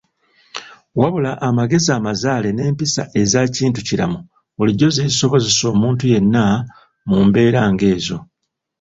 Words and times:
Wabula 0.99 1.31
amagezi 1.47 1.89
amazaale 1.97 2.49
n’empisa 2.53 3.01
ez’akintukiramu 3.21 4.19
bulijjo 4.57 4.87
ze 4.95 5.03
zisobesa 5.11 5.61
omuntu 5.73 6.03
yenna 6.11 6.45
mu 7.07 7.17
mbeera 7.27 7.61
ng’ezo. 7.71 8.17